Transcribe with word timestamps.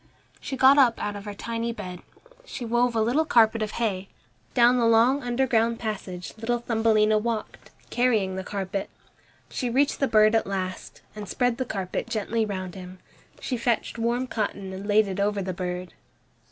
She 0.39 0.57
got 0.57 0.79
up 0.79 0.97
out 0.99 1.15
of 1.15 1.25
her 1.25 1.35
tiny 1.35 1.71
bed. 1.71 1.99
She 2.43 2.65
wove 2.65 2.95
a 2.95 3.01
little 3.01 3.23
carpet 3.23 3.61
out 3.61 3.65
of 3.65 3.71
hay. 3.73 4.09
Down 4.55 4.77
the 4.77 4.87
long 4.87 5.21
underground 5.21 5.77
passage 5.77 6.33
little 6.39 6.57
Thumbelina 6.57 7.19
walked, 7.19 7.69
carrying 7.91 8.35
the 8.35 8.43
carpet. 8.43 8.89
She 9.49 9.69
reached 9.69 9.99
the 9.99 10.07
bird 10.07 10.33
at 10.33 10.47
last, 10.47 11.01
and 11.15 11.29
spread 11.29 11.57
the 11.57 11.65
carpet 11.65 12.09
gently 12.09 12.47
round 12.47 12.73
him. 12.73 12.97
She 13.39 13.57
fetched 13.57 13.99
warm 13.99 14.25
cotton 14.25 14.73
and 14.73 14.87
laid 14.87 15.07
it 15.07 15.19
over 15.19 15.39
the 15.39 15.53
bird. 15.53 15.93